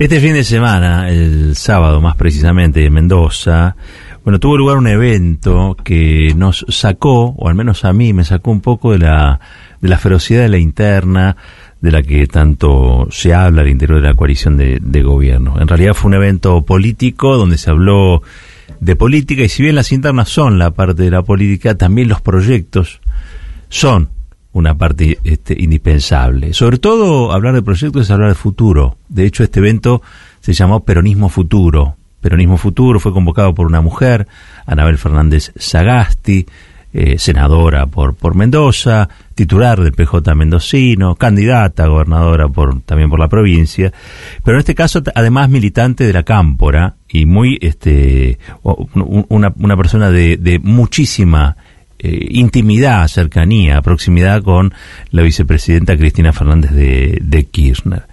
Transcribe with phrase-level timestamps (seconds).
[0.00, 3.74] Este fin de semana, el sábado más precisamente, en Mendoza,
[4.22, 8.52] bueno, tuvo lugar un evento que nos sacó, o al menos a mí me sacó
[8.52, 9.40] un poco de la,
[9.80, 11.36] de la ferocidad de la interna,
[11.80, 15.60] de la que tanto se habla al interior de la coalición de, de gobierno.
[15.60, 18.22] En realidad fue un evento político donde se habló
[18.78, 22.20] de política y si bien las internas son la parte de la política, también los
[22.20, 23.00] proyectos
[23.68, 24.10] son
[24.52, 26.52] una parte este, indispensable.
[26.52, 28.96] Sobre todo, hablar de proyectos es hablar de futuro.
[29.08, 30.02] De hecho, este evento
[30.40, 31.96] se llamó Peronismo Futuro.
[32.20, 34.26] Peronismo Futuro fue convocado por una mujer,
[34.66, 36.46] Anabel Fernández Sagasti,
[36.90, 43.20] eh, senadora por, por Mendoza, titular del PJ mendocino, candidata a gobernadora por, también por
[43.20, 43.92] la provincia,
[44.42, 50.10] pero en este caso además militante de la Cámpora y muy este una, una persona
[50.10, 51.58] de, de muchísima
[51.98, 54.72] eh, intimidad, cercanía, proximidad con
[55.10, 58.04] la vicepresidenta Cristina Fernández de, Kirchner.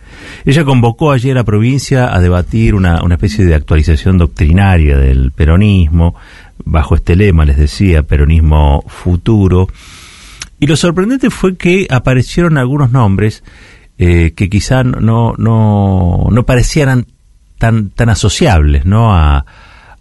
[0.44, 5.32] Ella convocó ayer a la provincia a debatir una, una especie de actualización doctrinaria del
[5.32, 6.16] peronismo,
[6.64, 9.68] bajo este lema, les decía, peronismo futuro.
[10.60, 13.44] Y lo sorprendente fue que aparecieron algunos nombres
[13.98, 17.06] eh, que quizá no, no, no parecieran
[17.58, 19.14] tan, tan asociables ¿no?
[19.14, 19.46] a,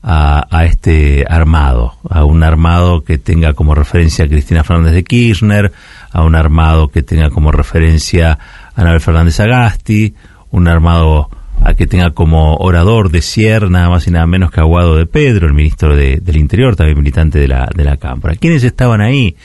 [0.07, 5.73] a, este armado, a un armado que tenga como referencia a Cristina Fernández de Kirchner,
[6.13, 8.39] a un armado que tenga como referencia
[8.75, 10.15] a Anabel Fernández Agasti,
[10.51, 11.31] un armado
[11.63, 15.07] a que tenga como orador de Sierra nada más y nada menos que Aguado de
[15.07, 18.37] Pedro, el ministro del Interior, también militante de la, de la Cámara.
[18.37, 19.37] ¿Quiénes estaban ahí?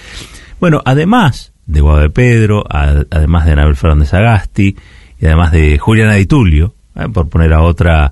[0.59, 4.75] Bueno, además de Aguado de Pedro, además de Anabel Fernández Agasti,
[5.21, 7.07] y además de Juliana Di Tulio, ¿eh?
[7.13, 8.11] por poner a otra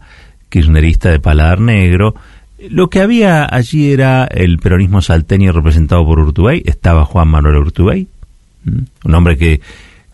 [0.49, 2.15] kirchnerista de paladar negro,
[2.69, 8.07] lo que había allí era el peronismo salteño representado por Urtubey, estaba Juan Manuel Urtubey,
[8.65, 9.61] un hombre que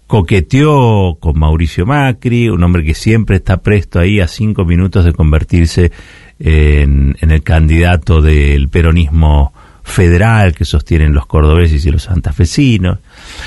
[0.07, 5.13] coqueteó con Mauricio Macri, un hombre que siempre está presto ahí a cinco minutos de
[5.13, 5.91] convertirse
[6.39, 12.99] en, el candidato del peronismo federal que sostienen los cordobeses y los santafesinos.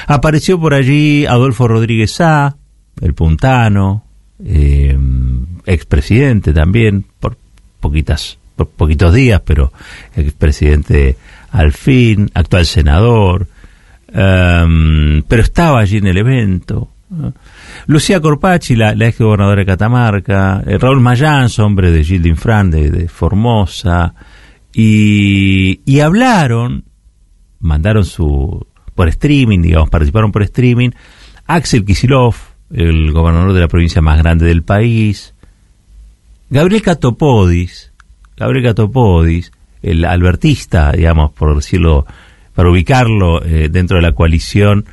[0.06, 2.56] Apareció por allí Adolfo Rodríguez Sá,
[3.00, 4.04] el puntano,
[4.44, 4.98] eh,
[5.66, 7.36] expresidente también, por
[7.80, 9.72] poquitas por poquitos días, pero
[10.16, 11.16] el presidente
[11.52, 13.46] al fin, actual senador,
[14.08, 16.90] em, pero estaba allí en el evento.
[17.86, 23.08] Lucía Corpachi, la, ex gobernadora de Catamarca, eh, Raúl Mayans, hombre de Gilles Infran, de,
[23.08, 24.14] Formosa,
[24.72, 26.84] y, y hablaron,
[27.60, 30.90] mandaron su, por streaming, digamos, participaron por streaming,
[31.46, 32.34] Axel Kisilov,
[32.72, 35.34] el gobernador de la provincia más grande del país,
[36.50, 37.92] Gabriel Catopodis,
[38.36, 39.52] Gabriel Catopodis,
[39.82, 42.06] el albertista, digamos, por decirlo,
[42.54, 44.84] para ubicarlo eh, dentro de la coalición,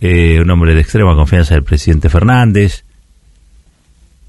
[0.00, 2.84] eh, un hombre de extrema confianza del presidente Fernández,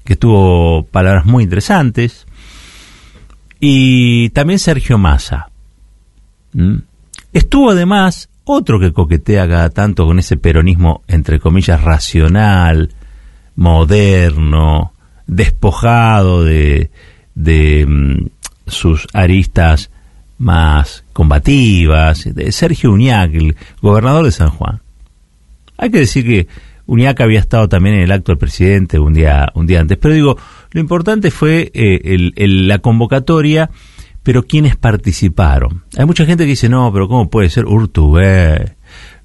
[0.04, 2.26] que tuvo palabras muy interesantes,
[3.58, 5.48] y también Sergio Massa.
[7.32, 12.92] Estuvo además otro que coquetea cada tanto con ese peronismo, entre comillas, racional,
[13.56, 14.92] moderno,
[15.26, 16.90] despojado de,
[17.34, 18.26] de mm,
[18.66, 19.90] sus aristas
[20.38, 24.80] más combativas, de Sergio Uñac, el gobernador de San Juan.
[25.78, 26.48] Hay que decir que
[26.86, 30.14] Uñac había estado también en el acto del presidente un día, un día antes, pero
[30.14, 30.36] digo,
[30.70, 33.70] lo importante fue eh, la convocatoria,
[34.22, 35.84] pero quienes participaron.
[35.96, 38.76] Hay mucha gente que dice, no, pero ¿cómo puede ser Urtubé,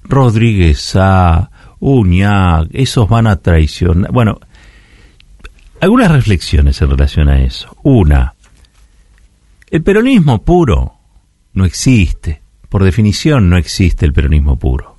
[0.02, 4.10] Rodríguez Sá, Uñac, esos van a traicionar?
[4.12, 4.40] Bueno,
[5.80, 7.76] algunas reflexiones en relación a eso.
[7.82, 8.34] Una,
[9.72, 10.92] el peronismo puro
[11.54, 12.42] no existe.
[12.68, 14.98] Por definición no existe el peronismo puro.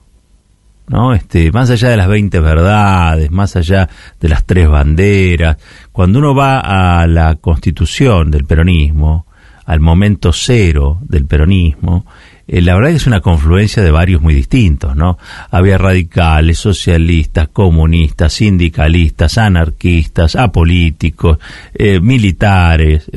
[0.88, 1.14] ¿No?
[1.14, 3.88] Este, más allá de las 20 verdades, más allá
[4.20, 5.58] de las tres banderas,
[5.92, 9.28] cuando uno va a la constitución del peronismo,
[9.66, 12.06] al momento cero del peronismo,
[12.48, 15.20] eh, la verdad es una confluencia de varios muy distintos, ¿no?
[15.52, 21.38] Había radicales, socialistas, comunistas, sindicalistas, anarquistas, apolíticos,
[21.76, 23.10] eh, militares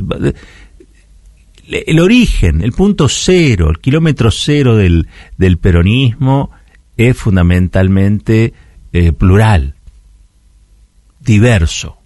[1.68, 6.50] el origen, el punto cero, el kilómetro cero del, del peronismo
[6.96, 8.54] es fundamentalmente
[8.92, 9.74] eh, plural,
[11.20, 11.98] diverso.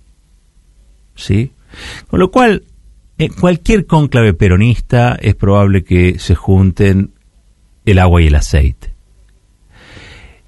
[1.14, 1.52] ¿Sí?
[2.08, 2.64] Con lo cual,
[3.18, 7.12] en cualquier cónclave peronista es probable que se junten
[7.84, 8.94] el agua y el aceite.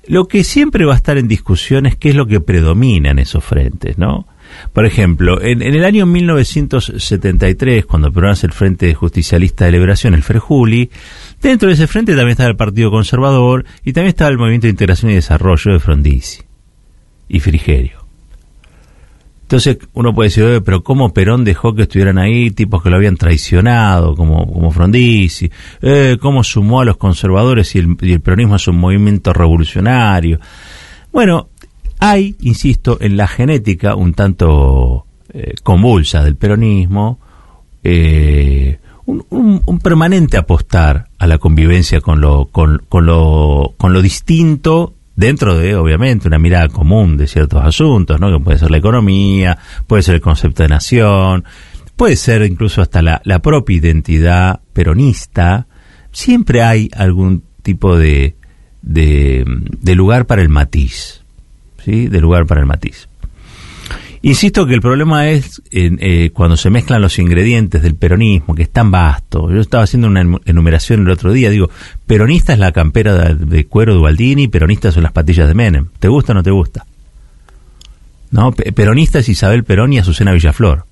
[0.06, 3.18] Lo que siempre va a estar en discusión es qué es lo que predomina en
[3.18, 4.26] esos frentes, ¿no?
[4.72, 10.90] Por ejemplo, en, el año 1973, cuando Perón el Frente Justicialista de Liberación, el FREJULI,
[11.40, 14.72] dentro de ese frente también estaba el Partido Conservador y también estaba el Movimiento de
[14.72, 16.42] Integración y Desarrollo de Frondizi
[17.28, 18.02] y Frigerio.
[19.42, 23.16] Entonces uno puede decir, pero ¿cómo Perón dejó que estuvieran ahí tipos que lo habían
[23.16, 25.50] traicionado, como, como Frondizi?
[25.82, 30.40] Eh, ¿Cómo sumó a los conservadores y el peronismo es un movimiento revolucionario?
[31.12, 31.50] Bueno,
[32.04, 37.20] hay, insisto, en la genética un tanto eh, convulsa del peronismo,
[37.84, 44.94] eh, un, permanente apostar a la convivencia con lo, con, con, lo, con lo distinto
[45.14, 48.36] dentro de, obviamente, una mirada común de ciertos asuntos, ¿no?
[48.36, 49.56] Que puede ser la economía,
[49.86, 51.44] puede ser el concepto de nación,
[51.94, 55.68] puede ser incluso hasta la, propia identidad peronista.
[56.10, 58.34] Siempre hay algún tipo de,
[58.82, 61.21] de lugar para el matiz,
[61.86, 63.08] De lugar para el matiz.
[64.24, 68.70] Insisto que el problema es eh, cuando se mezclan los ingredientes del peronismo, que es
[68.70, 69.50] tan vasto.
[69.50, 71.70] Yo estaba haciendo una enumeración el otro día, digo,
[72.06, 75.88] peronista es la campera de, cuero de Ubaldini, peronistas son las patillas de Menem.
[75.98, 76.86] ¿Te gusta o no te gusta?
[78.30, 78.52] ¿No?
[78.52, 80.86] Peronista es Isabel Perón y Azucena Villaflor.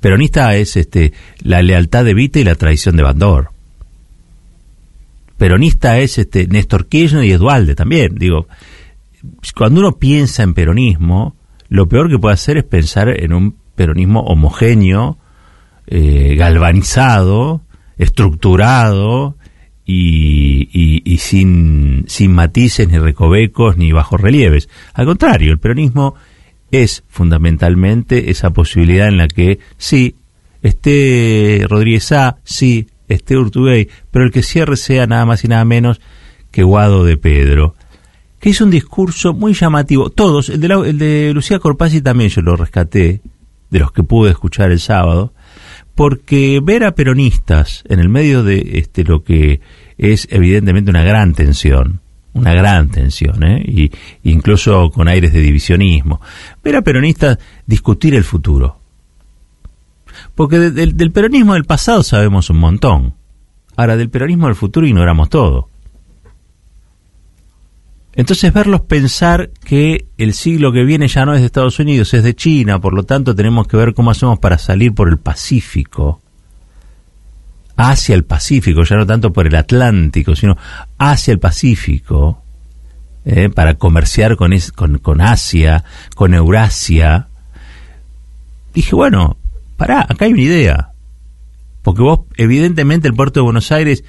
[0.00, 3.48] Peronista es este la lealtad de Vita y la traición de Bandor.
[5.38, 8.14] Peronista es este Néstor Kirchner y Edualde también.
[8.16, 8.46] Digo,
[9.54, 11.36] cuando uno piensa en peronismo,
[11.68, 15.18] lo peor que puede hacer es pensar en un peronismo homogéneo,
[15.86, 17.62] eh, galvanizado,
[17.98, 19.36] estructurado
[19.84, 24.68] y, sin, sin matices, ni recovecos, ni bajos relieves.
[24.94, 26.14] Al contrario, el peronismo
[26.70, 30.16] es fundamentalmente esa posibilidad en la que sí,
[30.62, 35.64] esté Rodríguez A, sí, esté Urtubey, pero el que cierre sea nada más y nada
[35.64, 36.00] menos
[36.50, 37.74] que Guado de Pedro
[38.38, 40.10] que hizo un discurso muy llamativo.
[40.10, 43.20] Todos, el de, el de Lucía Corpasi también yo lo rescaté,
[43.70, 45.32] de los que pude escuchar el sábado,
[45.94, 49.60] porque ver a peronistas en el medio de este lo que
[49.96, 52.00] es evidentemente una gran tensión,
[52.34, 53.64] una gran tensión, ¿eh?
[53.66, 53.90] y
[54.22, 56.20] incluso con aires de divisionismo,
[56.62, 58.78] ver a peronistas discutir el futuro.
[60.34, 63.14] Porque del peronismo del pasado sabemos un montón.
[63.76, 65.68] Ahora, del peronismo del futuro ignoramos todo.
[68.16, 72.24] Entonces verlos pensar que el siglo que viene ya no es de Estados Unidos, es
[72.24, 76.22] de China, por lo tanto tenemos que ver cómo hacemos para salir por el Pacífico,
[77.76, 80.56] hacia el Pacífico, ya no tanto por el Atlántico, sino
[80.96, 82.42] hacia el Pacífico,
[83.26, 85.84] eh, para comerciar con, con, con Asia,
[86.14, 87.28] con Eurasia.
[88.72, 89.36] Dije, bueno,
[89.76, 90.92] pará, acá hay una idea.
[91.82, 94.04] Porque vos, evidentemente, el puerto de Buenos Aires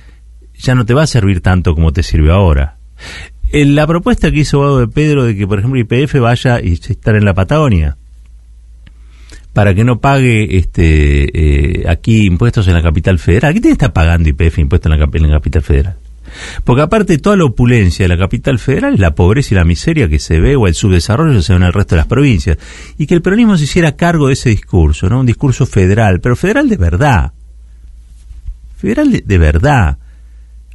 [0.53, 2.77] ya no te va a servir tanto como te sirve ahora
[3.51, 7.15] la propuesta que hizo Guado de Pedro de que, por ejemplo, IPF vaya y estar
[7.15, 7.97] en la Patagonia
[9.53, 13.55] para que no pague este eh, aquí impuestos en la capital federal.
[13.55, 15.95] ¿Qué tiene que pagando IPF impuestos en la, en la capital federal?
[16.63, 20.07] Porque aparte toda la opulencia de la capital federal es la pobreza y la miseria
[20.09, 22.57] que se ve o el subdesarrollo se ve en el resto de las provincias.
[22.99, 25.21] Y que el peronismo se hiciera cargo de ese discurso, ¿no?
[25.21, 27.31] Un discurso federal, pero federal de verdad.
[28.77, 29.97] Federal de verdad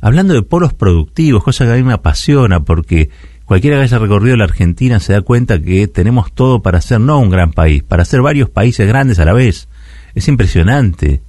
[0.02, 3.08] hablando de polos productivos, cosa que a mí me apasiona porque
[3.46, 7.18] cualquiera que haya recorrido la Argentina se da cuenta que tenemos todo para ser no
[7.18, 9.68] un gran país, para ser varios países grandes a la vez.
[10.14, 11.22] Es impresionante.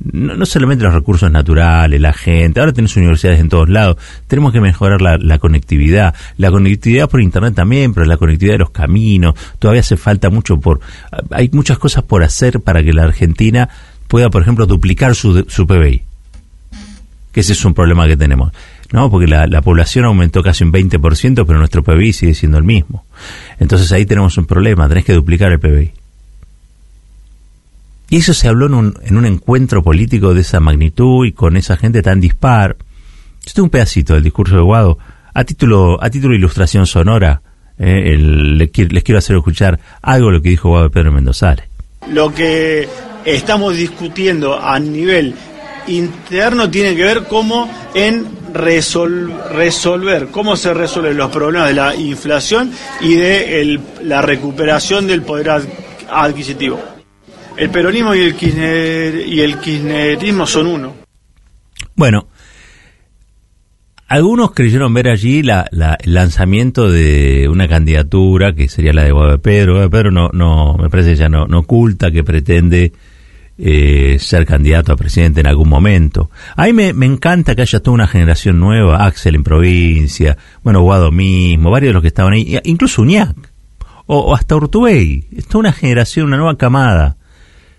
[0.00, 3.96] No, solamente los recursos naturales, la gente, ahora tenemos universidades en todos lados,
[4.26, 8.58] tenemos que mejorar la, la, conectividad, la conectividad por internet también, pero la conectividad de
[8.58, 10.80] los caminos, todavía hace falta mucho por,
[11.30, 13.68] hay muchas cosas por hacer para que la Argentina
[14.08, 16.02] pueda, por ejemplo, duplicar su, su PBI
[17.34, 18.52] que ese es un problema que tenemos.
[18.92, 19.10] ¿no?
[19.10, 23.04] Porque la, población aumentó casi un 20%, pero nuestro PBI sigue siendo el mismo.
[23.58, 25.90] Entonces ahí tenemos un problema, tenés que duplicar el PBI.
[28.10, 31.56] Y eso se habló en un, en un encuentro político de esa magnitud y con
[31.56, 32.76] esa gente tan dispar.
[33.44, 34.98] Esto es un pedacito del discurso de Guado.
[35.32, 37.42] A título, a título de ilustración sonora,
[37.78, 41.56] eh, les, quiero hacer escuchar algo de lo que dijo Guado Pedro Mendoza.
[42.12, 42.88] Lo que
[43.24, 45.34] estamos discutiendo a nivel
[45.88, 52.72] interno tiene que ver cómo en resolver, cómo se resuelven los problemas de la inflación
[53.00, 55.50] y de la recuperación del poder
[56.10, 56.80] adquisitivo.
[57.56, 60.94] El peronismo y el, kirchner, y el kirchnerismo son uno.
[61.94, 62.28] Bueno,
[64.08, 69.42] algunos creyeron ver allí la, el lanzamiento de una candidatura que sería la de Guadalupe
[69.42, 69.72] Pedro.
[69.74, 72.92] Guadalupe Pedro no, no, me parece ya no, no oculta que pretende
[73.56, 76.30] eh, ser candidato a presidente en algún momento.
[76.56, 81.12] A mí me, encanta que haya toda una generación nueva, Axel en provincia, bueno, Guado
[81.12, 83.36] mismo, varios de los que estaban ahí, incluso Uñac,
[84.06, 87.16] o, hasta Urtubey, es toda una generación, una nueva camada,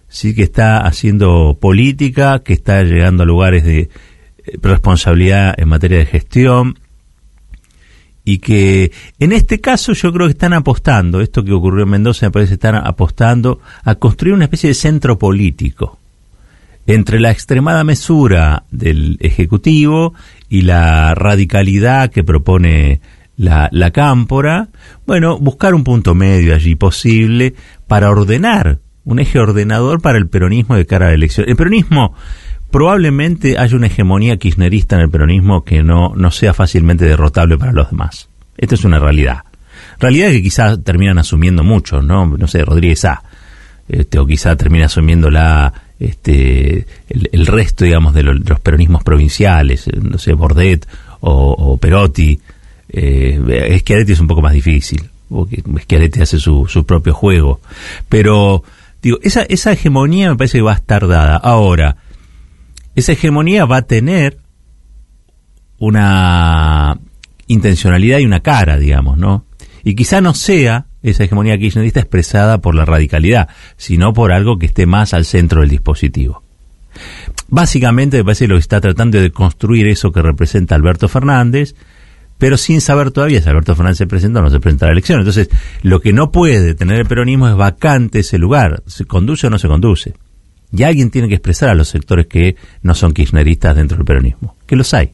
[0.07, 3.89] sí que está haciendo política, que está llegando a lugares de eh,
[4.61, 6.79] responsabilidad en materia de gestión,
[8.25, 12.25] y que en este caso yo creo que están apostando, esto que ocurrió en Mendoza
[12.25, 15.99] me parece están apostando a construir una especie de centro político
[16.87, 20.13] entre la extremada mesura del Ejecutivo
[20.49, 22.99] y la radicalidad que propone
[23.37, 24.69] la, la cámpora,
[25.05, 27.53] bueno, buscar un punto medio allí posible
[27.87, 31.47] para ordenar, un eje ordenador para el peronismo de cara a la elección.
[31.49, 32.15] El peronismo,
[32.75, 37.71] probablemente haya una hegemonía kirchnerista en el peronismo que no, no sea fácilmente derrotable para
[37.71, 38.27] los demás.
[38.57, 39.43] Esta es una realidad.
[39.97, 42.25] Realidad que quizás terminan asumiendo muchos, ¿no?
[42.25, 43.23] No sé, Rodríguez A.
[43.87, 50.17] Este, o quizá termina asumiendo la este, el, resto, digamos, de, los peronismos provinciales, no
[50.17, 50.85] sé, Bordet
[51.21, 52.37] o, Perotti.
[52.89, 57.61] Eh, Schiaretti es un poco más difícil, porque Schiaretti hace su, su propio juego.
[58.09, 58.65] Pero,
[59.01, 61.37] digo, esa, esa hegemonía me parece que va a estar dada.
[61.37, 61.95] Ahora,
[62.95, 64.39] esa hegemonía va a tener
[65.77, 66.99] una
[67.47, 69.45] intencionalidad y una cara, digamos, ¿no?
[69.83, 74.65] Y quizá no sea esa hegemonía kirchnerista expresada por la radicalidad, sino por algo que
[74.65, 76.43] esté más al centro del dispositivo.
[77.47, 81.75] Básicamente me parece lo que está tratando de construir eso que representa Alberto Fernández,
[82.37, 84.93] pero sin saber todavía si Alberto Fernández se presenta o no se presenta a la
[84.93, 85.19] elección.
[85.19, 85.49] Entonces,
[85.83, 89.59] lo que no puede tener el peronismo es vacante ese lugar, se conduce o no
[89.59, 90.15] se conduce.
[90.71, 94.55] Y alguien tiene que expresar a los sectores que no son kirchneristas dentro del peronismo,
[94.65, 95.11] que los hay.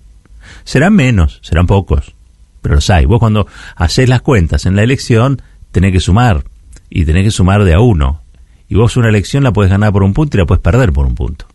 [0.63, 2.13] Serán menos, serán pocos,
[2.61, 3.05] pero los hay.
[3.05, 5.41] Vos cuando haces las cuentas en la elección,
[5.71, 6.43] tenés que sumar,
[6.89, 8.21] y tenés que sumar de a uno.
[8.67, 11.05] Y vos una elección la puedes ganar por un punto y la puedes perder por
[11.05, 11.45] un punto.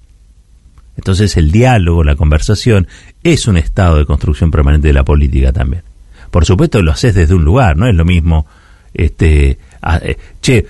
[0.97, 2.89] Entonces el diálogo, la conversación,
[3.23, 5.83] es un estado de construcción permanente de la política también.
[6.31, 8.47] Por supuesto lo haces desde un lugar, no es lo mismo,
[8.95, 9.59] este,
[10.03, 10.67] eh, che,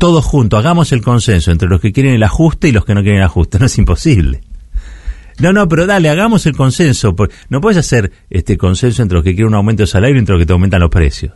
[0.00, 3.02] todos juntos, hagamos el consenso entre los que quieren el ajuste y los que no
[3.02, 4.40] quieren el ajuste, no es imposible.
[5.38, 7.14] No, no, pero dale, hagamos el consenso.
[7.48, 10.34] No puedes hacer este consenso entre los que quieren un aumento de salario y entre
[10.34, 11.32] los que te aumentan los precios.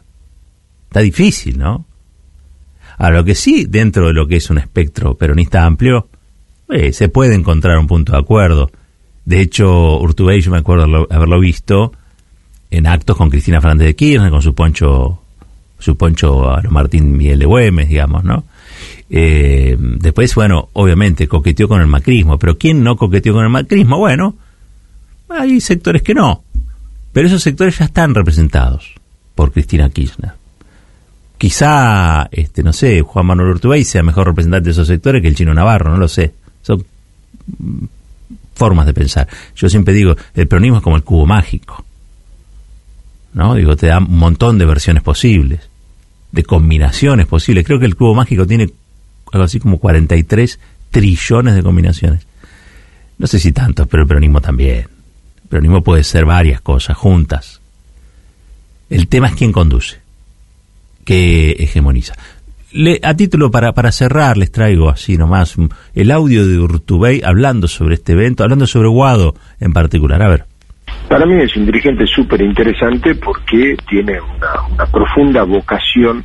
[0.88, 1.86] Está difícil, ¿no?
[2.98, 6.08] A lo que sí, dentro de lo que es un espectro peronista amplio,
[6.70, 8.70] eh, se puede encontrar un punto de acuerdo.
[9.24, 11.92] De hecho, Urtubey, yo me acuerdo haberlo visto
[12.70, 15.20] en actos con Cristina Fernández de Kirchner, con su poncho,
[15.78, 18.44] su poncho a Martín Miguel de Güemes, digamos, ¿no?
[19.10, 23.98] Eh, después, bueno, obviamente coqueteó con el macrismo, pero ¿quién no coqueteó con el macrismo?
[23.98, 24.36] Bueno,
[25.28, 26.42] hay sectores que no,
[27.12, 28.92] pero esos sectores ya están representados
[29.34, 30.32] por Cristina Kirchner
[31.44, 35.34] quizá, este, no sé, Juan Manuel Urtubey sea mejor representante de esos sectores que el
[35.34, 36.32] chino Navarro, no lo sé.
[36.62, 36.84] Son
[38.54, 39.28] formas de pensar.
[39.54, 41.84] Yo siempre digo, el peronismo es como el cubo mágico.
[43.34, 43.54] ¿No?
[43.54, 45.68] Digo, te da un montón de versiones posibles,
[46.34, 47.64] de combinaciones posibles.
[47.64, 48.68] Creo que el cubo mágico tiene
[49.32, 50.58] algo así como 43
[50.90, 52.26] trillones de combinaciones.
[53.18, 54.88] No sé si tantos, pero el peronismo también.
[55.44, 57.60] El peronismo puede ser varias cosas juntas.
[58.90, 60.00] El tema es quién conduce
[61.04, 62.14] que hegemoniza.
[62.72, 65.54] Le, a título para, para cerrar, les traigo así nomás
[65.94, 70.20] el audio de Urtubey hablando sobre este evento, hablando sobre Guado en particular.
[70.20, 70.53] A ver.
[71.08, 76.24] Para mí es un dirigente súper interesante porque tiene una, profunda vocación,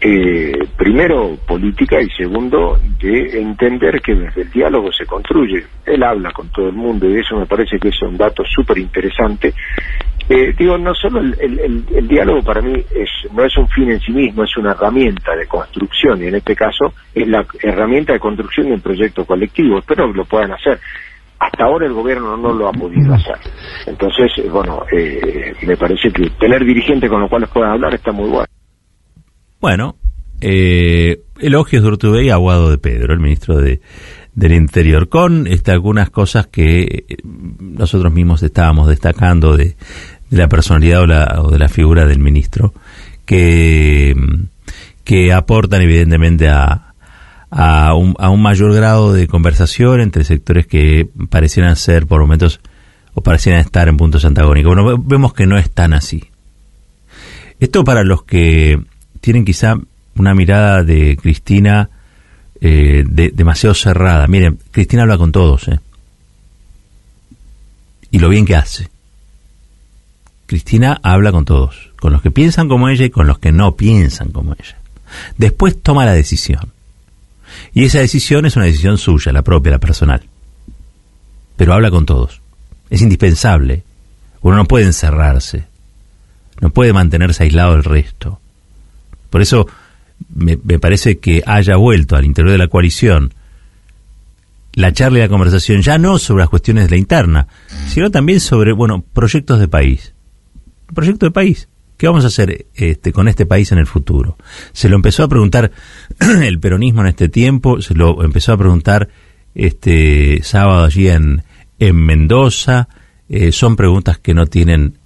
[0.00, 5.64] eh, primero política y segundo de entender que desde el diálogo se construye.
[5.86, 8.78] Él habla con todo el mundo y eso me parece que es un dato súper
[8.78, 9.54] interesante
[10.28, 11.34] eh, digo, no solo el,
[11.94, 15.34] el, diálogo para mí es, no es un fin en sí mismo, es una herramienta
[15.34, 19.78] de construcción y en este caso es la herramienta de construcción de un proyecto colectivo.
[19.78, 20.78] Espero que lo puedan hacer.
[21.42, 23.34] Hasta ahora el gobierno no lo ha podido hacer.
[23.86, 28.12] Entonces, eh, bueno, eh, me parece que tener dirigentes con los cuales puedan hablar está
[28.12, 28.46] muy bueno.
[29.60, 29.96] Bueno,
[30.40, 33.80] eh, elogios de Urtubey y Aguado de Pedro, el ministro de,
[34.34, 39.74] del Interior, con este, algunas cosas que nosotros mismos estábamos destacando de,
[40.30, 41.02] de la personalidad
[41.40, 42.72] o, de la figura del ministro,
[43.26, 44.14] que,
[45.02, 46.91] que aportan evidentemente a,
[47.54, 52.60] a, un, a un mayor grado de conversación entre sectores que parecieran ser por momentos
[53.12, 54.74] o parecieran estar en puntos antagónicos.
[54.74, 56.24] Bueno, vemos que no es tan así.
[57.60, 58.80] Esto para los que
[59.20, 59.78] tienen quizá
[60.16, 61.90] una mirada de Cristina
[62.58, 64.26] eh, demasiado cerrada.
[64.28, 65.78] Miren, Cristina habla con todos, ¿eh?
[68.10, 68.88] Y lo bien que hace.
[70.46, 73.76] Cristina habla con todos, con los que piensan como ella y con los que no
[73.76, 74.78] piensan como ella.
[75.36, 76.72] Después toma la decisión.
[77.74, 80.22] Y esa decisión es una decisión suya, la propia, la personal.
[81.56, 82.40] Pero habla con todos.
[82.90, 83.82] Es indispensable.
[84.42, 85.64] Uno no puede encerrarse.
[86.60, 88.40] No puede mantenerse aislado del resto.
[89.30, 89.66] Por eso
[90.34, 93.32] me, me parece que haya vuelto al interior de la coalición
[94.74, 97.46] la charla y la conversación ya no sobre las cuestiones de la interna,
[97.88, 100.14] sino también sobre, bueno, proyectos de país
[100.92, 101.68] proyecto de país
[102.02, 104.36] ¿Qué vamos a hacer este, con este país en el futuro?
[104.72, 105.70] Se lo empezó a preguntar
[106.42, 109.08] el peronismo en este tiempo, se lo empezó a preguntar
[109.54, 111.44] este sábado allí en,
[111.78, 112.88] en Mendoza.
[113.28, 114.98] Eh, son preguntas que no tienen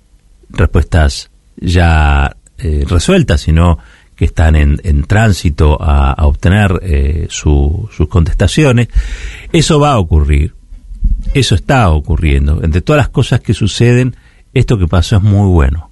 [0.48, 3.78] respuestas ya eh, resueltas, sino
[4.14, 8.88] que están en, en tránsito a, obtener eh, sus contestaciones.
[9.52, 10.54] Eso va a ocurrir,
[11.34, 12.64] eso está ocurriendo.
[12.64, 14.16] Entre todas las cosas que suceden,
[14.54, 15.90] esto que pasó es muy bueno.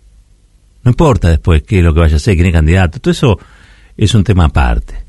[0.85, 3.38] No importa después qué es lo que vaya a ser, quién es candidato, todo eso
[3.97, 5.05] es un tema aparte.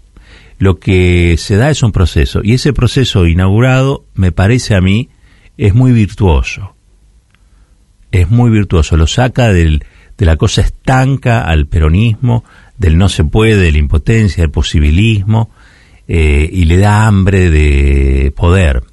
[0.57, 5.09] Lo que se da es un proceso, y ese proceso inaugurado, me parece a mí,
[5.57, 6.75] es muy virtuoso.
[8.11, 9.83] Es muy virtuoso, lo saca del,
[10.17, 12.45] de la cosa estanca al peronismo,
[12.77, 15.49] del no se puede, de la impotencia, del posibilismo,
[16.07, 18.83] eh, y le da hambre de poder.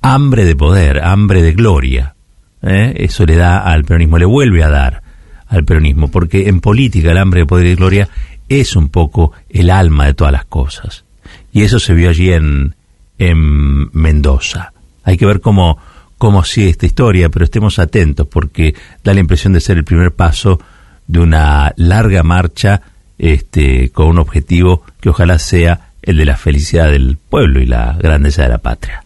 [0.00, 2.14] Hambre de poder, hambre de gloria.
[2.62, 2.94] ¿eh?
[2.96, 5.09] Eso le da al peronismo, le vuelve a dar
[5.50, 8.08] al peronismo, porque en política el hambre de poder y gloria
[8.48, 11.04] es un poco el alma de todas las cosas.
[11.52, 12.74] Y eso se vio allí en,
[13.18, 14.72] en Mendoza.
[15.02, 15.78] Hay que ver cómo,
[16.18, 20.12] cómo sigue esta historia, pero estemos atentos porque da la impresión de ser el primer
[20.12, 20.60] paso
[21.06, 22.82] de una larga marcha
[23.18, 27.96] este, con un objetivo que ojalá sea el de la felicidad del pueblo y la
[28.00, 29.04] grandeza de la patria.